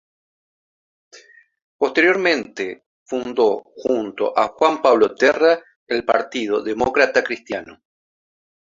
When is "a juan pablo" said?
4.35-5.13